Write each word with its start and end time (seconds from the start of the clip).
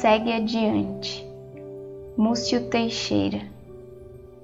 segue 0.00 0.32
adiante. 0.32 1.26
Múcio 2.16 2.68
Teixeira. 2.68 3.42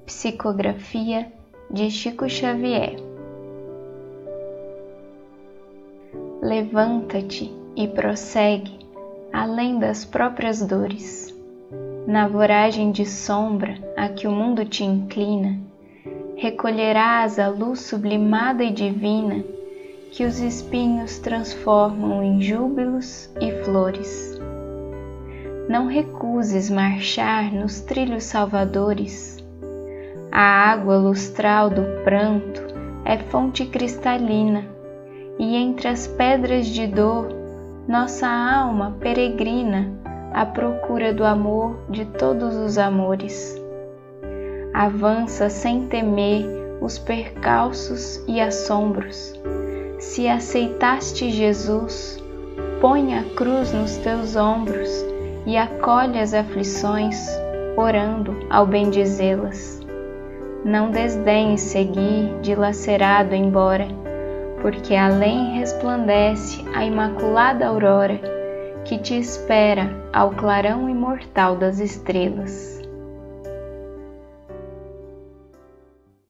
Psicografia 0.04 1.32
de 1.70 1.90
Chico 1.90 2.28
Xavier. 2.28 2.96
Levanta-te 6.42 7.52
e 7.74 7.88
prossegue 7.88 8.78
além 9.32 9.78
das 9.78 10.04
próprias 10.04 10.60
dores. 10.62 11.34
Na 12.06 12.28
voragem 12.28 12.92
de 12.92 13.04
sombra 13.04 13.78
a 13.96 14.08
que 14.08 14.28
o 14.28 14.30
mundo 14.30 14.64
te 14.64 14.84
inclina, 14.84 15.58
recolherás 16.36 17.38
a 17.38 17.48
luz 17.48 17.80
sublimada 17.80 18.62
e 18.62 18.70
divina 18.70 19.42
que 20.16 20.24
os 20.24 20.40
espinhos 20.40 21.18
transformam 21.18 22.22
em 22.22 22.40
júbilos 22.40 23.30
e 23.38 23.52
flores. 23.64 24.40
Não 25.68 25.88
recuses 25.88 26.70
marchar 26.70 27.52
nos 27.52 27.80
trilhos 27.80 28.24
salvadores. 28.24 29.44
A 30.32 30.70
água 30.70 30.96
lustral 30.96 31.68
do 31.68 31.82
pranto 32.02 32.62
é 33.04 33.18
fonte 33.18 33.66
cristalina, 33.66 34.64
e 35.38 35.54
entre 35.54 35.86
as 35.86 36.06
pedras 36.06 36.66
de 36.66 36.86
dor, 36.86 37.28
nossa 37.86 38.26
alma 38.26 38.96
peregrina 38.98 39.92
à 40.32 40.46
procura 40.46 41.12
do 41.12 41.24
amor 41.24 41.76
de 41.90 42.06
todos 42.06 42.56
os 42.56 42.78
amores. 42.78 43.54
Avança 44.72 45.50
sem 45.50 45.86
temer 45.88 46.46
os 46.80 46.98
percalços 46.98 48.24
e 48.26 48.40
assombros. 48.40 49.34
Se 50.16 50.26
aceitaste 50.28 51.30
Jesus, 51.30 52.24
põe 52.80 53.18
a 53.18 53.22
cruz 53.34 53.70
nos 53.74 53.98
teus 53.98 54.34
ombros 54.34 54.88
e 55.44 55.58
acolhe 55.58 56.18
as 56.18 56.32
aflições, 56.32 57.18
orando 57.76 58.34
ao 58.48 58.66
bendizê-las. 58.66 59.78
Não 60.64 60.90
desdenhe 60.90 61.58
seguir 61.58 62.34
dilacerado 62.40 63.34
embora, 63.34 63.88
porque 64.62 64.94
além 64.96 65.58
resplandece 65.58 66.64
a 66.74 66.82
imaculada 66.82 67.66
aurora 67.66 68.18
que 68.86 68.96
te 68.96 69.18
espera 69.18 69.94
ao 70.14 70.30
clarão 70.30 70.88
imortal 70.88 71.56
das 71.56 71.78
estrelas. 71.78 72.75